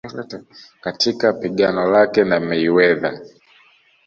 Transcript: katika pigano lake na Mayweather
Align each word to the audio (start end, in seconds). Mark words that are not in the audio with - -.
katika 0.81 1.33
pigano 1.33 1.91
lake 1.91 2.23
na 2.23 2.39
Mayweather 2.39 3.21